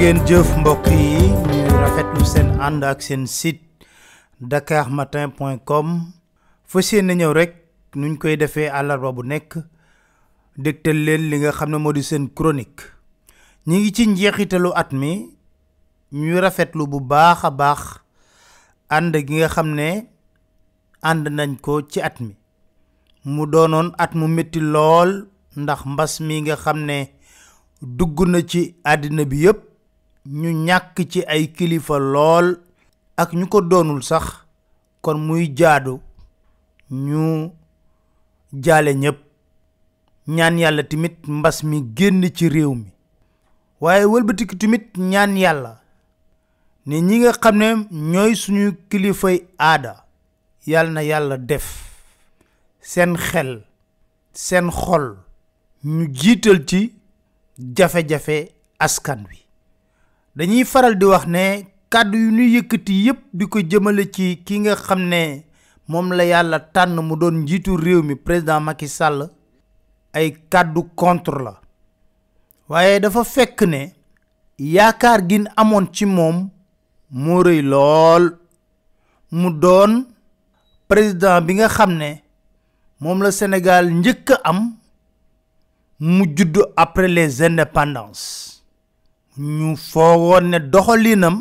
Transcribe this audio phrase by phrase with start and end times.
[0.00, 1.28] ngeen jëf mbokk yi
[1.68, 3.60] ñu rafetlu seen ànd ak seen site
[4.40, 5.88] dakarmatin.com
[6.70, 7.52] fësiyee na ñëw rek
[8.00, 9.58] nuñ koy defee àllarba bu nekk
[10.56, 12.80] dégtal leen li nga xam ne moo di seen chronique
[13.66, 15.12] ñi ngi ci njeexitalu at mi
[16.24, 17.82] ñu rafetlu bu baax a baax
[18.96, 19.88] ànd gi nga xam ne
[21.04, 22.32] ànd nañ ko ci at mi
[23.34, 25.10] mu doonoon at mu metti lool
[25.62, 26.98] ndax mbas mi nga xam ne
[27.98, 28.62] dugg na ci
[28.92, 29.60] àddina bi yépp
[30.26, 32.60] ñu ñàkk ci ay kilifa lool
[33.16, 34.44] ak ñu ko doonul sax
[35.00, 36.00] kon muy jaadu
[36.90, 37.52] ñu
[38.52, 39.18] jaale ñépp
[40.28, 42.92] ñaan yàlla timit mbas mi génn ci réew mi
[43.80, 45.80] waaye wëlbatiku timit ñaan yàlla
[46.86, 50.04] ne ñi nga xam ne ñooy suñu kilifay aada
[50.66, 51.66] yàlla na yàlla def
[52.80, 53.64] seen xel
[54.34, 55.16] seen xol
[55.84, 56.92] ñu jiital ci
[57.76, 59.39] jafe-jafe askan wi
[60.36, 64.58] dañuy faral di wax ne kàddu yu ñu yëkkati yépp di ko jëmale ci ki
[64.60, 65.44] nga xam ne
[65.88, 69.28] moom la yàlla tànn mu doon njiitu réew mi président Macky Sall
[70.12, 71.60] ay kàddu contre la
[72.68, 73.92] waaye dafa fekk ne
[74.58, 76.48] yaakaar gin amoon ci moom
[77.10, 78.38] moo rëy lool
[79.32, 80.06] mu doon
[80.88, 82.22] président bi nga xam ne
[83.00, 84.76] moom la Sénégal njëkk am
[85.98, 88.49] mu judd après les indépendances
[89.38, 91.36] ñu foogoon ne doxalinam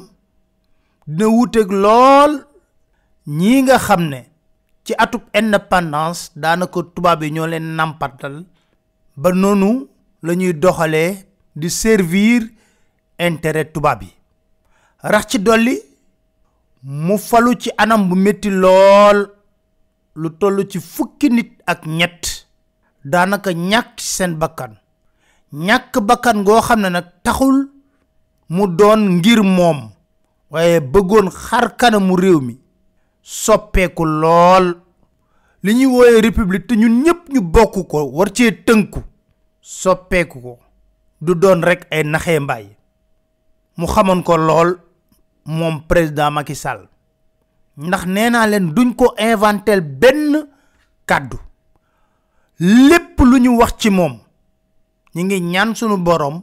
[1.08, 2.32] dina wuteeg lol
[3.38, 4.02] ñi nga xam
[4.86, 8.46] ci atup indépendance daanaka tubaab tuba ñoo leen nampatal
[9.18, 9.88] ba nonu
[10.22, 11.16] lañuy ñuy
[11.60, 12.42] di servir
[13.20, 14.08] intérêt tuba bi
[15.04, 15.76] rax ci doli
[16.84, 19.18] mu falu ci anam bu metti lol
[20.16, 22.48] lu tollu ci fukki nit ak ñett
[23.12, 24.78] danaka ñak sen bakkan
[25.52, 27.58] ñak bakkan go xam ne taxul
[28.50, 29.90] mu doon ngir moom
[30.50, 31.66] waaye bëggoon xar
[32.02, 32.56] mu réew mi
[33.22, 34.76] soppeeku lool
[35.64, 39.02] li ñuy wooye république te ñun ñëpp ñu bokk ko war cee tënku
[39.62, 40.58] soppeeku ko
[41.22, 42.66] du doon rek ay naxee mbaay
[43.78, 44.78] mu xamoon ko lool
[45.46, 46.88] moom président Macky Sall
[47.78, 50.48] ndax nee naa leen duñ ko inventel benn
[51.06, 51.38] kàddu
[52.60, 54.20] lépp lu ñu wax ci moom
[55.16, 56.42] ñi ngi ñaan sunu borom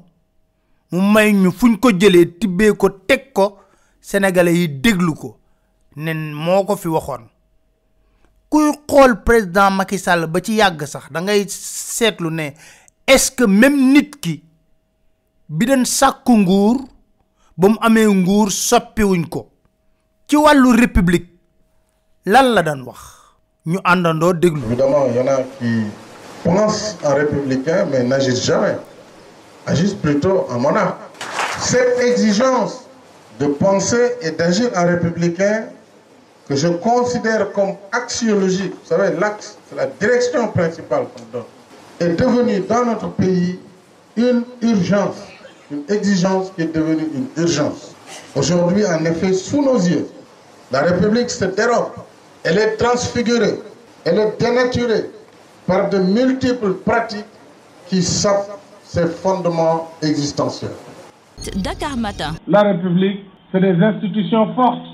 [0.92, 3.46] mu may ñu fuñ ko jëlee tibbee ko teg ko
[4.00, 5.38] sénégalais yi déglu ko
[5.96, 7.24] ne moo ko fi waxoon
[8.50, 12.50] kuy xool président Macky Sall ba ci yàgg sax da ngay seetlu ne
[13.06, 14.42] est-ce que même nit ki
[15.48, 16.78] bi doon sàkku nguur
[17.56, 19.50] ba mu amee nguur soppiwuñ ko
[20.28, 21.26] ci wàllu république
[22.26, 23.00] lan la doon wax
[23.66, 24.62] ñu àndandoo déglu.
[24.66, 25.06] évidemment
[27.02, 28.76] en républicain mais n'agissent jamais.
[29.66, 30.98] agissent plutôt en monarque.
[31.60, 32.84] Cette exigence
[33.40, 35.64] de penser et d'agir en républicain
[36.48, 41.46] que je considère comme axiologique, vous savez, l'axe, c'est la direction principale qu'on donne,
[42.00, 43.58] est devenue dans notre pays
[44.16, 45.16] une urgence,
[45.70, 47.94] une exigence qui est devenue une urgence.
[48.36, 50.06] Aujourd'hui, en effet, sous nos yeux,
[50.70, 51.90] la République se dérobe,
[52.44, 53.58] elle est transfigurée,
[54.04, 55.10] elle est dénaturée
[55.66, 57.24] par de multiples pratiques
[57.88, 58.46] qui savent
[58.86, 60.76] ses fondements existentiels.
[61.62, 62.34] Dakar Matin.
[62.46, 64.86] La République, c'est des institutions fortes.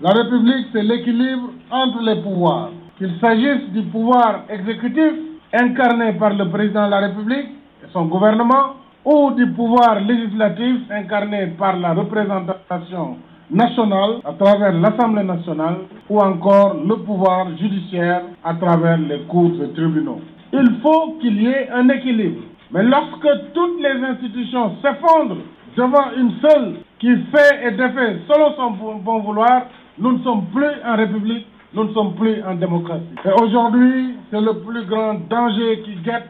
[0.00, 2.70] La République, c'est l'équilibre entre les pouvoirs.
[2.98, 5.12] Qu'il s'agisse du pouvoir exécutif,
[5.52, 7.48] incarné par le président de la République
[7.84, 13.16] et son gouvernement, ou du pouvoir législatif, incarné par la représentation
[13.50, 15.76] nationale à travers l'Assemblée nationale,
[16.08, 20.20] ou encore le pouvoir judiciaire à travers les cours et tribunaux.
[20.52, 22.40] Il faut qu'il y ait un équilibre
[22.70, 25.42] mais lorsque toutes les institutions s'effondrent
[25.76, 29.62] devant une seule qui fait et défait selon son bon vouloir,
[29.98, 33.04] nous ne sommes plus en République, nous ne sommes plus en démocratie.
[33.24, 36.26] Et aujourd'hui, c'est le plus grand danger qui guette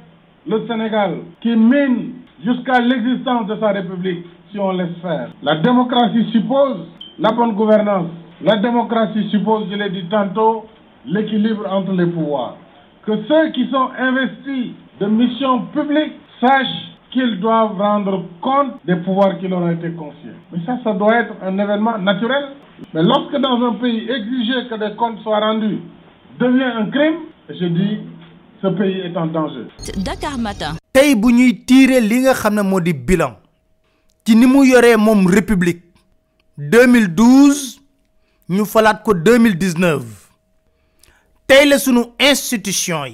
[0.47, 2.13] le Sénégal, qui mine
[2.45, 5.29] jusqu'à l'existence de sa République, si on laisse faire.
[5.43, 6.87] La démocratie suppose
[7.19, 8.09] la bonne gouvernance.
[8.43, 10.67] La démocratie suppose, je l'ai dit tantôt,
[11.07, 12.57] l'équilibre entre les pouvoirs.
[13.07, 19.39] Que ceux qui sont investis de missions publiques sachent qu'ils doivent rendre compte des pouvoirs
[19.39, 20.37] qui leur ont été confiés.
[20.53, 22.45] Mais ça, ça doit être un événement naturel.
[22.93, 25.79] Mais lorsque dans un pays, exiger que des comptes soient rendus
[26.39, 27.19] devient un crime,
[27.49, 27.99] je dis,
[28.61, 29.67] ce pays est en danger.
[29.99, 30.77] Dakar Matin.
[30.97, 32.33] tey bu ñuy tiré li nga
[32.81, 33.35] du bilan
[34.27, 35.83] ci ni mu yoré mom république
[36.59, 37.79] 2012
[38.49, 40.03] ñu fallait ko 2019
[41.47, 43.05] tey la sunu institution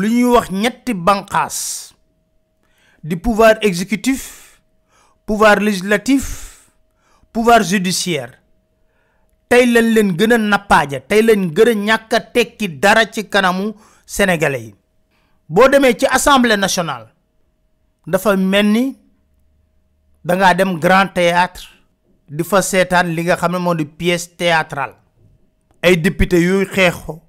[0.00, 1.92] lu ñuy wax ñetti banqaas
[3.04, 4.60] di pouvoir exécutif
[5.26, 6.24] pouvoir législatif
[7.32, 8.40] pouvoir judiciaire
[9.50, 13.28] tey lañ leen gën a nappaaja tey lañ gën a ñàkk a tekki dara ci
[13.28, 13.74] kanamu
[14.06, 14.74] sénégalais yi
[15.48, 17.12] boo demee ci assemblée nationale
[18.06, 18.96] dafa mel ni
[20.24, 21.68] dangaa dem grand théâtre
[22.28, 24.94] di fa seetaan li nga xam ne moo di pièce théâtrale
[25.82, 27.20] ay député yuy xeexoo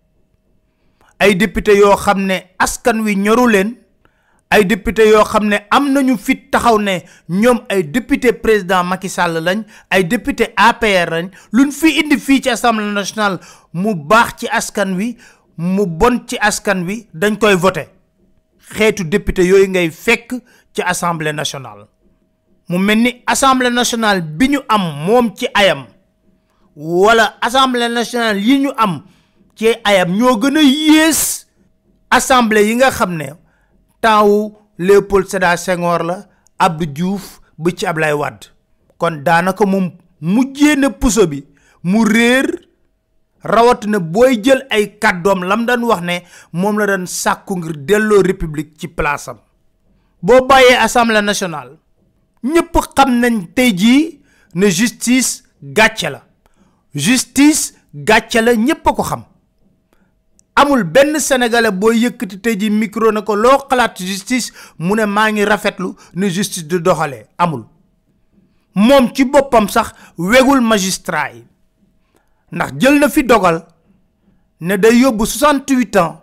[1.23, 2.35] ay député yoo xam ne
[2.65, 3.69] askan wi ñoru leen
[4.53, 6.95] ay député yoo xam ne am nañu fit taxaw ne
[7.41, 9.59] ñoom ay député président Macky Sall lañ
[9.93, 13.37] ay député APR lañ luñ fi indi fii ci assemblée nationale
[13.81, 15.07] mu baax ci askan wi
[15.57, 17.83] mu bon ci askan wi dañ koy vote
[18.75, 20.29] xeetu député yooyu ngay fekk
[20.75, 21.87] ci assemblée national
[22.69, 25.85] mu mel ni assemblée nationale bi ñu am moom ci ayam
[26.75, 29.01] wala assemblée nationale yi ñu am.
[29.55, 31.45] ce ayam ñoo gën a yées
[32.09, 33.29] assemblée yi nga xam ne
[34.01, 36.25] taawu Léopold Sédar Senghor la
[36.57, 38.47] Abdou Diouf ba ci Ablaye Wade
[38.97, 39.91] kon daanaka moom
[40.21, 41.43] mujjee na puso bi
[41.83, 42.47] mu réer
[43.43, 46.23] rawatina booy jël ay kàddoom lam daan wax ne
[46.53, 49.37] moom la daan sàkku ngir delloo république ci palaasam
[50.23, 51.77] boo bàyyee assemblée nationale
[52.43, 54.19] ñépp xam nañ tey jii
[54.55, 56.23] ne justice gàcce la
[56.95, 59.23] justice gàcce la ñépp a ko xam
[60.55, 65.05] amul benn sénégalais booy yëkkati tey ji micro na ko loo xalaat justice mu ne
[65.05, 67.63] maa ngi rafetlu ne justice du doxalee amul
[68.75, 71.43] moom ci boppam sax wegul magistra yi
[72.51, 73.63] ndax jël na fi dogal
[74.61, 76.21] ne day yóbbu 68 ans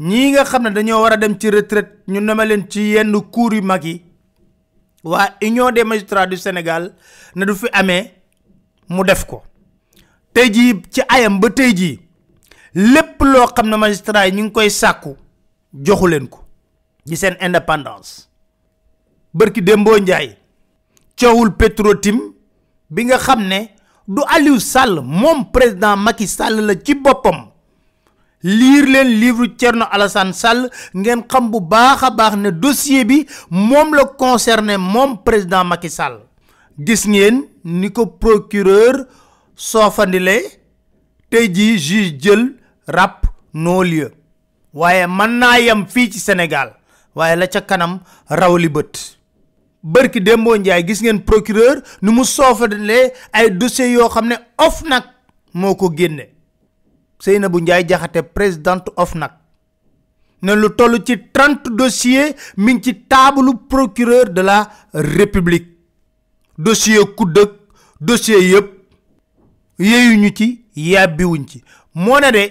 [0.00, 3.14] ñi nga xam ne dañoo war a dem ci retraite ñu neme leen ci yenn
[3.32, 4.02] cour yu mag yi
[5.04, 6.94] waa union des magistrats du Sénégal
[7.34, 8.10] ne du fi amee
[8.88, 9.42] mu def ko
[10.32, 11.98] tey jii ci ayam ba tey jii
[12.74, 15.16] Le loo xam ne magistrat yi ñu ngi koy sàkku
[15.86, 16.40] joxu leen ko
[17.04, 18.26] di seen indépendance
[19.34, 20.38] barki Dembo Ndiaye
[21.18, 22.32] coowul Petro-Tim
[22.90, 23.18] bi nga
[24.08, 25.00] du Aliou Sall
[25.52, 27.48] président Macky Sall la ci boppam
[28.42, 33.94] lire livre Thierno Alassane Sall ngeen xam bu baax a baax ne dossier bi moom
[33.94, 36.20] la concerné moom président Macky Sall
[36.78, 39.06] gis ngeen ni procureur
[39.56, 40.38] soofandile
[41.30, 42.58] tey juge
[42.96, 44.10] rap no lieu
[44.74, 46.68] waye man na yam fi ci senegal
[47.16, 47.92] waye la ca kanam
[48.38, 48.94] raw beut
[49.82, 55.04] barki dembo ndjay gis ngeen procureur nu mu soofalee ay dossier yo xamne ne ofnak
[55.54, 56.04] moko ko
[57.20, 59.32] seyna bu ndjay jaxate présidente nak
[60.42, 65.66] ne lu tollu ci 30 dossier min ci table procureur de la république
[66.58, 67.24] dossier ku
[68.00, 68.60] dossier
[69.78, 71.64] yeyu ñu ci wuñ ci
[71.94, 72.42] moo de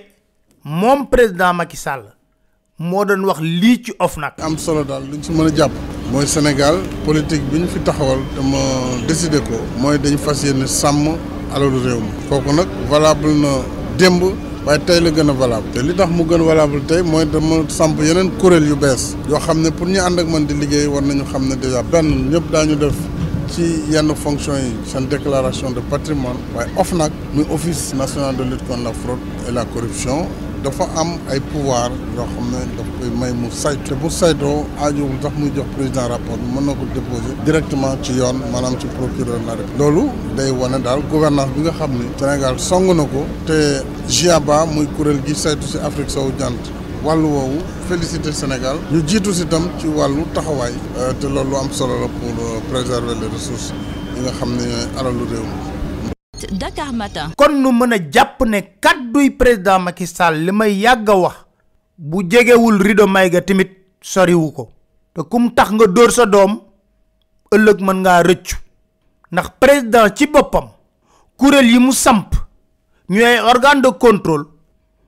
[0.70, 2.04] moom président Macky Sall
[2.78, 4.36] moo doon wax li ci OFNAC.
[4.40, 5.72] am solo dal luñ ci mën a jàpp.
[6.28, 6.76] Sénégal
[7.06, 8.58] politique biñ fi taxawal dama
[9.08, 9.56] décider ko.
[9.80, 11.18] moy dañu fassiyene sam sàmm
[11.56, 12.10] alalu réew mi.
[12.30, 13.48] kooku nag valable na
[13.98, 14.22] démb
[14.64, 15.72] waaye tay la gëna valable.
[15.74, 19.18] té li tax mu gën valable tay moy dama samp yeneen kuréel yu bees.
[19.28, 22.30] yo xam pour ñu and ak man di liggéey war nañu xam ne déjà ben
[22.30, 22.94] ñëpp dañu def.
[23.48, 28.68] ci yenn fonction yi seen déclaration de patrimoine waaye OFNAC muy office national de lutte
[28.68, 30.28] contre la fraude et la corruption
[30.64, 34.58] dafa am ay pouvoir yoo xam ne daf koy may mu saytu te bu saytoo
[34.82, 38.88] aajowul sax muy jox président rapport mën na ko déposer directement ci yoon maanaam ci
[38.98, 40.04] procureur la rek loolu
[40.36, 43.58] day wane daal gouvernance bi nga xam ne Sénégal song na ko te
[44.10, 46.60] GIABA muy kuréel gi saytu si Afrique sowu jant
[47.06, 51.70] wàllu woowu félicité Sénégal ñu jiitu si itam ci wàllu taxawaay euh, te loolu am
[51.72, 53.74] solo la pour euh, préserver les ressources
[54.18, 54.68] yi nga xam ne
[55.00, 55.69] alalu réew mi
[56.48, 57.34] Dakar Matin.
[57.36, 61.36] kon nu mën japp jàpp ne kàdduy président Macky Sall limay may wax
[61.96, 63.66] bu jegewul rido may ga sori
[64.02, 64.72] soriwu ko
[65.14, 66.62] te kum tax nga dóor sa dom
[67.56, 68.56] ëllëg mën nga rëccu
[69.32, 70.70] ndax président ci bopam
[71.38, 72.34] kurel yi mu samp
[73.10, 74.48] ñu ay organe de contrôle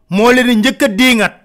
[0.10, 1.36] mo leen ñëk di ngat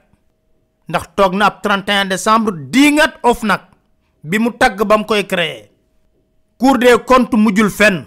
[0.88, 2.54] ndax tok na ab 31 décembre
[2.92, 3.70] ngat of nak
[4.24, 5.70] bi mu tag bam koy créer
[6.58, 8.06] cour des comptes mujul fenn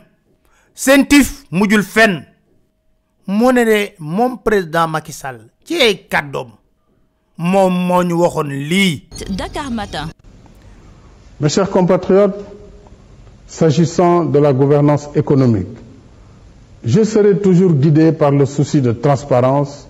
[0.79, 2.21] sentif Moudulfen,
[4.45, 6.07] président Macky Sall ci ay
[7.37, 9.07] mon moom li.
[9.29, 10.07] Dakar Matin.
[11.41, 12.33] Mes chers compatriotes,
[13.47, 15.67] s'agissant de la gouvernance économique,
[16.85, 19.85] je serai toujours guidé par le souci de transparence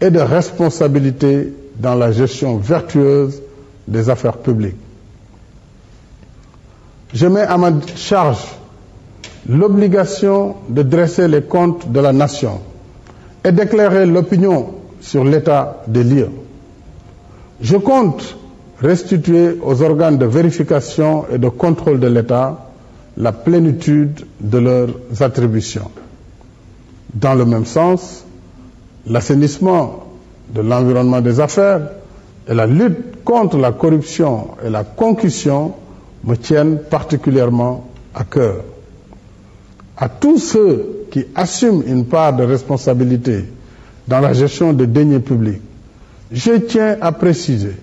[0.00, 3.42] et de responsabilité dans la gestion vertueuse
[3.86, 4.76] des affaires publiques.
[7.12, 8.40] Je mets à ma charge
[9.48, 12.60] l'obligation de dresser les comptes de la nation
[13.44, 14.66] et d'éclairer l'opinion
[15.00, 16.30] sur l'état des lieux.
[17.60, 18.36] Je compte
[18.80, 22.70] restituer aux organes de vérification et de contrôle de l'État
[23.16, 24.90] la plénitude de leurs
[25.22, 25.90] attributions.
[27.14, 28.24] Dans le même sens,
[29.06, 30.04] l'assainissement
[30.52, 31.90] de l'environnement des affaires
[32.48, 35.72] et la lutte contre la corruption et la concussion
[36.24, 37.84] me tiennent particulièrement
[38.14, 38.56] à cœur
[39.96, 43.44] à tous ceux qui assument une part de responsabilité
[44.08, 45.62] dans la gestion des deniers publics,
[46.32, 47.76] je tiens à préciser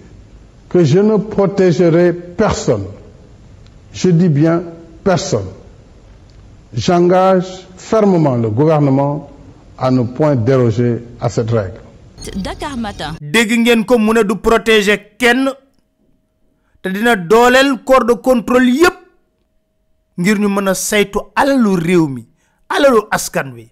[0.70, 2.86] que je ne protégerai personne.
[3.94, 4.64] Je dis bien
[5.04, 5.48] personne.
[6.74, 9.30] J'engage fermement le gouvernement
[9.78, 11.80] à ne point déroger à cette règle.
[12.36, 13.16] Dakar Matin.
[14.44, 15.50] protéger kenn
[16.84, 16.88] te
[17.84, 18.68] corps de contrôle
[20.20, 22.24] ngir ñu mëna saytu alalu réew mi
[22.74, 23.66] alalu askan wi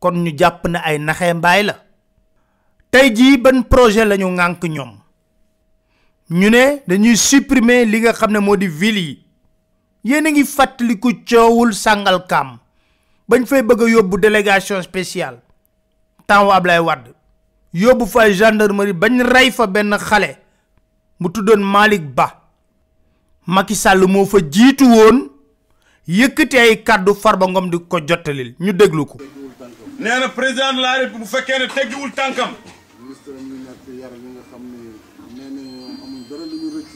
[0.00, 1.74] kon ñu japp na ay naxé mbaay la
[2.90, 4.92] tay ji ban projet lañu ngank ñom
[6.38, 9.18] ñu né dañuy supprimer li nga xamné modi ville yi
[10.04, 12.58] yéen ngi fatali ku ciowul sangal kam
[13.28, 15.38] bañ fay bëgg yobbu délégation spéciale
[16.26, 17.04] temps ablay wad
[17.72, 20.30] yobbu fa gendarmerie bañ ray fa ben xalé
[21.20, 22.40] mu tudon malik ba
[23.46, 23.76] Macky
[24.08, 25.16] mo fa jitu won
[26.06, 29.16] yëkkati ay kàddu Farba Ngom di ko jottalil ñu déglu ko.
[29.98, 32.50] nee na président de la bu fekkee ne teggiwul tànkam.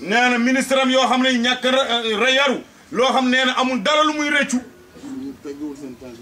[0.03, 2.51] nee na ministre am yoo xam ne ñàkk a
[2.93, 4.61] loo xam nee na amul dara lu muy rëccu.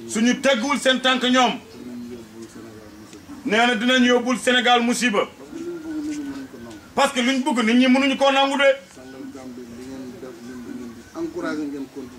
[0.08, 1.58] suñu teggiwul seen tànk ñoom.
[3.46, 5.28] nee na dinañ yóbbul Sénégal musiba.
[6.94, 8.86] parce que luñ bëgg nit ñi mënuñu koo nangu de.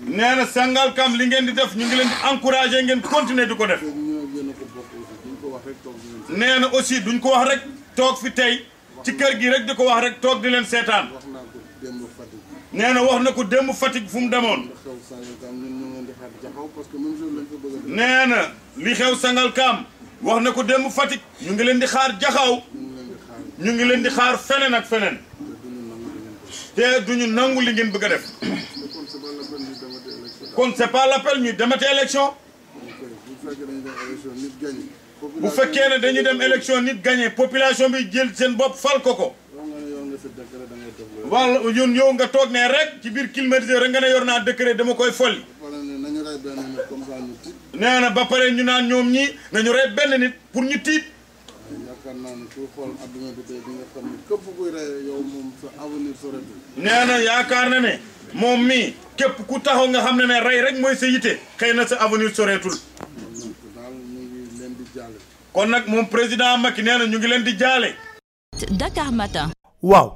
[0.08, 3.54] nee na Sangalkam li ngeen di def ñu ngi leen di encouragé ngeen continuer di
[3.56, 3.80] ko def.
[6.40, 7.60] nee na aussi duñ ko wax rek
[7.96, 8.54] toog fi tey
[9.04, 11.04] ci kër gi rek di ko wax rek toog di leen seetaan.
[12.78, 14.60] nee na wax na ko démb Fatick fu mu demoon.
[17.96, 18.40] nee na
[18.84, 19.76] li xew Sangalkam
[20.22, 22.52] wax na ko démb Fatick ñu ngi leen di xaar jaxaw
[23.62, 25.16] ñu ngi leen di xaar feneen ak feneen.
[26.74, 26.84] te
[27.18, 28.24] ñu nangu li ngeen bëgg a def.
[30.58, 32.26] kon c'est pas l'appel ñu demati élection
[35.42, 39.12] bu fekkee ne dañu dem élection nit gagné population bi jël seen bopp fal ko
[39.20, 39.28] ko
[41.30, 44.40] wala ñun yow nga toog ne rek ci biir climatiseur rek nga ne yor naa
[44.40, 45.44] décret dama koy folli
[47.80, 51.04] nee na ba pare ñu naan ñoom ñii nañu rey benn nit pour ñu tiit
[52.08, 52.88] yaakaar
[56.74, 57.92] naa ne na yaakaar na ne
[58.40, 58.86] moom mii
[59.18, 61.96] képp ku taxaw nga xam ne ne rey rek mooy sa yite xëy na sa
[62.04, 62.74] avenir soreetul
[65.52, 67.90] kon nag moom président Macky nee na ñu ngi leen di jaale
[68.80, 69.50] Dakar Matin
[69.90, 70.08] waaw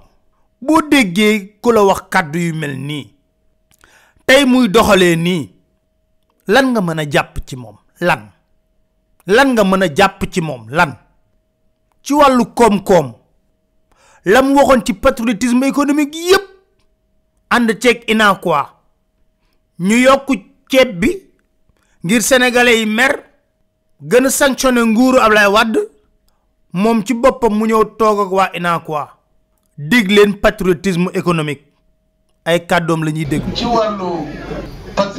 [0.67, 3.07] boo déggee ku la wax kàddu yu mel nii
[4.27, 5.45] tey muy doxalee nii
[6.55, 7.77] lan nga mën a jàpp ci moom
[8.09, 8.23] lan
[9.37, 10.93] lan nga mën a jàpp ci moom lan
[12.03, 13.13] ci wàllu koom-koom
[14.25, 16.45] la waxoon ci patriotisme économique yépp
[17.51, 18.79] ànd ceeg inaqua
[19.81, 20.29] ñu yokk
[20.71, 21.11] ceeb bi
[22.05, 23.13] ngir sénégalais yi mer
[24.03, 25.77] gën a sanctionné nguuru Ablaye wàdd
[26.73, 29.09] moom ci boppam mu ñëw toog ak waa inaqua
[29.79, 31.65] dig leen patriotisme économique
[32.45, 34.27] ay kàddoom lañuy ñuy dégg ci wàllu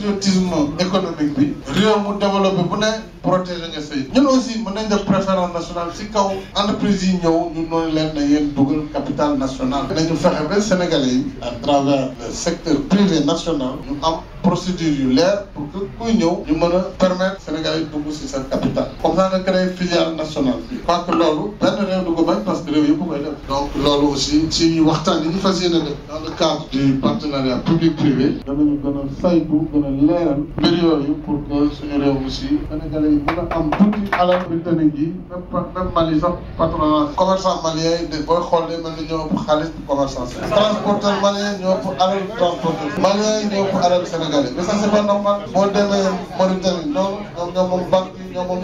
[0.04, 1.46] patriotisme économique bi
[1.76, 2.90] réew mu développé bu ne
[3.26, 6.26] protéger nga say ñun aussi mën nañ def préférence nationale si kaw
[6.60, 8.48] entreprise yi ñëw ñu noonu leen ne yéen
[8.96, 14.92] capital national nañu fexe ba Sénégalais à travers le secteur privé national ñu am procédure
[15.00, 18.44] yu leer pour que kuy ñëw ñu mën a permettre Sénégal yi dugg si seen
[18.52, 22.24] capital comme ça nga créé filière nationale bi parce que loolu benn réew du ko
[22.28, 25.40] bañ parce que réew yëpp koy def donc loolu aussi si ñu waxtaan yi ñu
[25.40, 29.84] fas yéene def dans le cadre du partenariat public privé danañu gën a saytu gën
[29.88, 34.02] a leeral mbir yooyu pour que suñu réew aussi Sénégal yi mën a am tuuti
[34.12, 38.92] alal tënk yi même même Mali sax patronat commerçant malien yi booy xool day mel
[39.00, 44.06] ni ñoo ëpp xaalis commerçant transporteur malien ñoo ëpp alal transporteur malien ñoo ëpp alal
[44.14, 47.84] Sénégal Sénégal yi mais ça c'est pas normal boo demee Mauritanie noonu ñoom ñoo moom
[47.90, 48.62] banque yi ñoo moom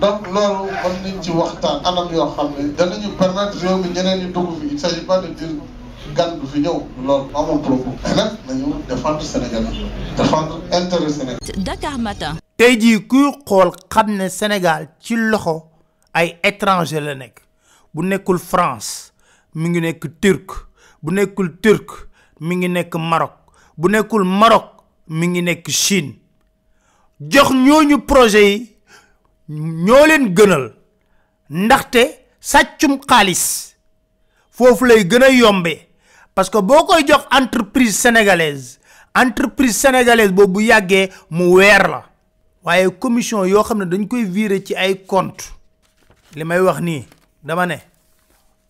[0.00, 4.20] donc loolu mën nañ ci waxtaan anam yoo xam ne danañu permettre réew mi ñeneen
[4.20, 5.48] ñu dugg fi il s'agit pas de dire
[6.16, 9.86] gan du fi ñëw loolu amoon propos mais nag nañu défendre Sénégal yi
[10.16, 11.38] défendre intérêt Sénégal.
[11.58, 12.34] Dakar Matin.
[12.56, 15.64] tey jii kuy xool xam ne Sénégal ci loxo
[16.14, 17.36] ay étranger la nekk
[17.94, 19.12] bu nekkul France
[19.54, 20.54] mi ngi nekk turque
[21.02, 22.08] bu nekkul turque
[22.40, 23.32] mi ngi nekk Maroc.
[23.78, 24.64] bu nekkul Maroc
[25.08, 26.16] mi ngi nekk Chine
[27.18, 28.78] jox ñooñu projet yi
[29.48, 30.72] ñoo leen gënal
[31.48, 33.74] ndaxte sàccum xaalis
[34.50, 35.74] foofu lay gën a yombe
[36.34, 38.78] parce que boo koy jox entreprise sénégalaise
[39.14, 42.04] entreprise sénégalaise boobu yàggee mu weer la
[42.64, 45.44] waaye commission yoo xam ne dañ koy virer ci ay compte
[46.34, 47.04] li may wax nii
[47.42, 47.78] dama ne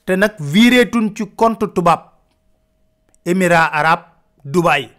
[0.05, 2.11] te nag vireetuñ ci compte tubaab
[3.25, 4.12] émirat arabe
[4.45, 4.91] dubai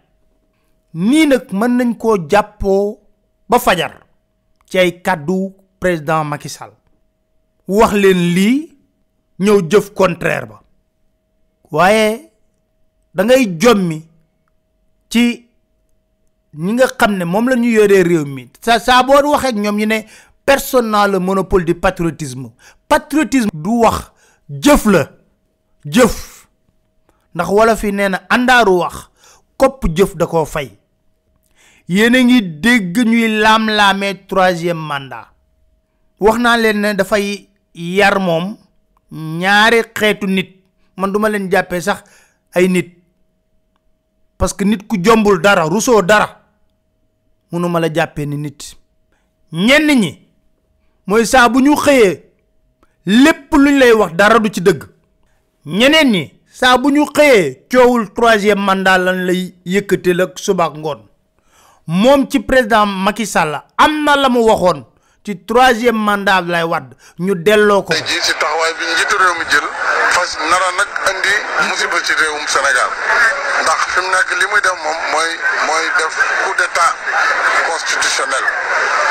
[1.04, 3.00] ni nak man nañ ko jappo
[3.48, 4.02] ba fajar
[4.68, 6.72] ci ay cadeau président Macky Sall
[7.68, 8.78] wax leen li
[9.38, 10.60] ñew jëf contraire ba
[11.70, 12.30] waaye
[13.14, 14.08] da ngay jommi
[15.08, 15.48] ci
[16.56, 19.86] ñi nga xam mom la ñu réew mi sa sa bo wax ak ñom ñu
[19.86, 20.06] né
[20.46, 22.50] personne le monopole du patriotisme
[22.88, 24.10] patriotisme du wax
[24.48, 25.10] jëf la
[25.84, 26.46] jëf
[27.34, 29.10] ndax wala fi néna andaru wax
[29.56, 30.70] kopp jëf da koo fay
[31.88, 35.28] yéen a ngi dégg ñuy laam-laamee troisième mandat
[36.20, 38.56] wax naa leen ne dafay yar moom
[39.12, 40.50] ñaari xeetu nit
[40.96, 42.04] man duma leen jàppee sax
[42.52, 42.90] ay nit
[44.38, 46.28] parce que nit ku jombul dara rusoo dara
[47.52, 48.76] munuma la jàppee ni nit
[49.52, 50.12] ñenn ñi
[51.06, 52.22] mooy saa bu ñu xëyee
[53.06, 54.82] lépp luñ lay wax dara du ci dëgg
[55.66, 59.40] ñeneen ñi saa bu ñu xëyee coowul troisième mandat lan lay
[59.74, 61.00] yëkkatil ak subaak ak ngoon
[61.90, 64.84] moom ci président Macky Sall am na la mu waxoon
[65.26, 67.90] ci troisième mandat lay wadd ñu delloo ko.
[67.92, 69.66] tey jii ci taxawaay bi njiitu réew mi jël
[70.14, 71.34] fas nara nag andi
[71.66, 72.90] musiba ci réewum Sénégal
[73.66, 75.30] ndax fi mu li muy def moom mooy
[75.66, 76.14] mooy def
[76.46, 76.90] coup d'état
[77.66, 78.44] constitutionnel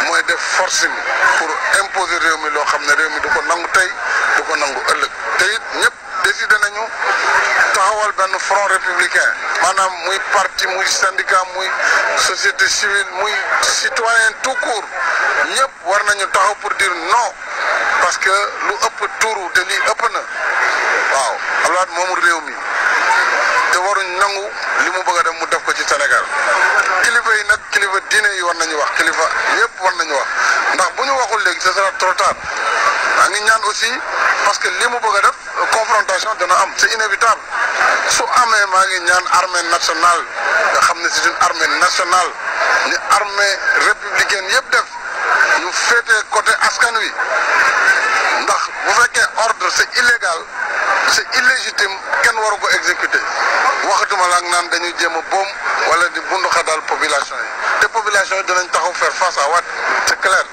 [0.08, 0.96] mooy def forcing
[1.38, 1.50] pour
[1.84, 3.90] imposer réew mi loo xam ne réew mi du ko nangu tey
[4.38, 5.94] du ko nangu ëllëg te it
[6.32, 6.84] décidé nañu
[7.74, 9.32] taxawal benn front républicain
[9.62, 11.68] maanaam muy parti muy syndicat muy
[12.18, 13.34] société civile muy
[13.82, 14.88] citoyen tout court
[15.56, 17.28] ñëpp war nañu taxaw pour dire non
[18.04, 18.34] parce que
[18.68, 20.20] lu ëpp tuuru te lii ëpp na
[21.14, 22.56] waaw Abdoulaye moomul réew mi
[23.72, 24.44] te waruñ nangu
[24.84, 26.26] li mu bëgg a dem mu def ko ci Sénégal
[27.04, 29.26] kilifa yi nag kilifa diine yi war nañu wax kilifa
[29.60, 30.28] yëpp war nañu wax
[30.74, 32.38] ndax bu ñu waxul léegi ce sera trop tard
[33.44, 33.92] ñaan aussi.
[34.46, 35.38] parce que les mu de def
[35.72, 36.30] confrontation
[36.78, 37.42] c'est inévitable
[38.10, 40.20] Si nous avons une armée nationale
[40.74, 42.30] nga c'est une armée nationale
[42.88, 43.52] une armée
[43.88, 44.46] républicaine
[45.64, 50.40] nous faisons ñu côté askan donc vous bu fekkee ordre c'est illégal
[51.14, 53.22] c'est illégitime kenn waru ko exécuter
[53.88, 55.48] waxatuma la ak naan dañuy des a boom
[55.90, 57.50] wala di bunduxatal population yi
[57.82, 59.70] la population Les populations taxaw faire face à Wade
[60.08, 60.44] c'est clair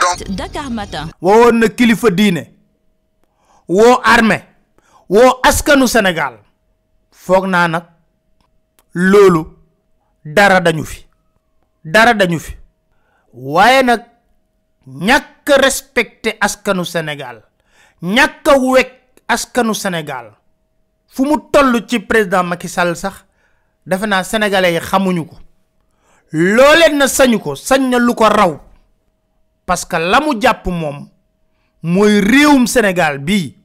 [0.00, 0.16] donc.
[0.38, 1.08] Dakar Matin.
[1.20, 2.53] wowoon na kilifa diine.
[3.68, 4.44] woo armée
[5.08, 6.38] woo askanu Sénégal
[7.10, 7.84] foog naa nag
[8.92, 9.46] loolu
[10.24, 11.06] dara dañu fi
[11.84, 12.56] dara dañu fi
[13.32, 14.02] waaye nag
[14.86, 17.42] ñàkk respecté askanu Sénégal
[18.02, 18.92] ñàkk a wekk
[19.28, 20.36] askanu Sénégal
[21.08, 23.24] fu mu tollu ci président Macky Sall sax
[23.86, 25.38] defe naa sénégalais yi xamuñu ko
[26.32, 28.60] looleen na sañu ko sañ na lu ko raw
[29.64, 31.13] parce que la mu jàpp moom
[31.84, 33.58] moy rewum senegal bi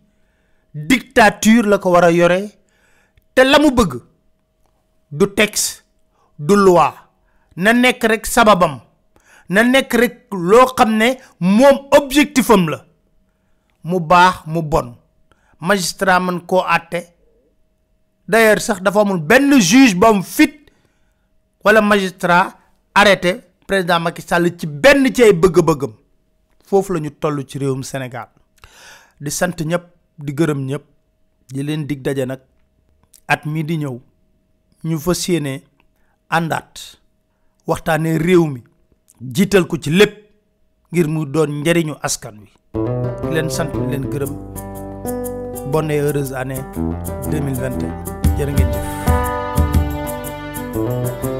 [0.74, 3.94] dictature la ko wara yoré yore lamu bëgg
[5.12, 5.86] du texte
[6.38, 6.94] du loi
[7.56, 8.82] na nek rek sababam
[9.50, 11.66] na nek rek lo xamné ne
[11.98, 12.86] objectifam la
[13.84, 14.98] mu baax mu bon
[15.60, 17.06] magistrat man ko atté
[18.28, 20.58] d'ailleurs sax dafa amul benn juge bam fit
[21.64, 22.52] wala magistrat
[22.94, 25.94] arrêté président Macky Sall ci benn ci ay bëgg-bëggam
[26.70, 28.30] foofu la ñu toll ci réewum senegaal
[29.22, 29.86] di sant ñépp
[30.26, 30.84] di gërëm ñëpp
[31.54, 32.42] di leen dig daje nag
[33.34, 33.98] at mi di ñëw
[34.88, 35.54] ñu fas yéene
[36.36, 36.74] àndaat
[37.68, 38.62] waxtaanee réew mi
[39.36, 40.14] jiital ko ci lépp
[40.92, 42.48] ngir mu doon njariñu askan wi
[43.34, 44.32] leen sant di leen gërëm
[45.72, 46.62] bonne heureuse année
[47.32, 51.38] 2021 jërë